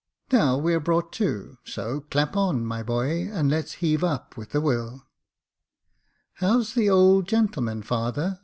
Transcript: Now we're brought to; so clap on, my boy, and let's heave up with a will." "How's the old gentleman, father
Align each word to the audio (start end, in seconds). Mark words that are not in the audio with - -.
Now 0.31 0.57
we're 0.57 0.79
brought 0.79 1.13
to; 1.21 1.59
so 1.63 1.99
clap 2.09 2.35
on, 2.35 2.65
my 2.65 2.81
boy, 2.81 3.29
and 3.31 3.51
let's 3.51 3.73
heave 3.85 4.03
up 4.03 4.35
with 4.35 4.55
a 4.55 4.59
will." 4.59 5.05
"How's 6.33 6.73
the 6.73 6.89
old 6.89 7.27
gentleman, 7.27 7.83
father 7.83 8.39